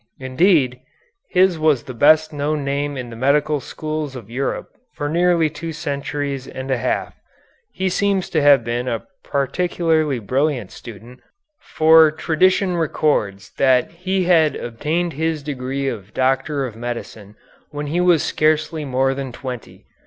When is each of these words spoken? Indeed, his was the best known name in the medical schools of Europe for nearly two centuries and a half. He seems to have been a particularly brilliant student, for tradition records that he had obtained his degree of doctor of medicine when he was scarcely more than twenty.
Indeed, 0.17 0.79
his 1.29 1.59
was 1.59 1.83
the 1.83 1.93
best 1.93 2.33
known 2.33 2.65
name 2.65 2.97
in 2.97 3.11
the 3.11 3.15
medical 3.15 3.59
schools 3.59 4.15
of 4.15 4.31
Europe 4.31 4.69
for 4.95 5.07
nearly 5.07 5.47
two 5.47 5.71
centuries 5.71 6.47
and 6.47 6.71
a 6.71 6.77
half. 6.79 7.13
He 7.71 7.87
seems 7.87 8.27
to 8.31 8.41
have 8.41 8.63
been 8.63 8.87
a 8.87 9.05
particularly 9.23 10.17
brilliant 10.17 10.71
student, 10.71 11.19
for 11.59 12.09
tradition 12.09 12.77
records 12.77 13.51
that 13.59 13.91
he 13.91 14.23
had 14.23 14.55
obtained 14.55 15.13
his 15.13 15.43
degree 15.43 15.87
of 15.87 16.15
doctor 16.15 16.65
of 16.65 16.75
medicine 16.75 17.35
when 17.69 17.85
he 17.85 18.01
was 18.01 18.23
scarcely 18.23 18.83
more 18.83 19.13
than 19.13 19.31
twenty. 19.31 19.85